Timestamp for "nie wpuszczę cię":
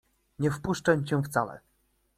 0.39-1.21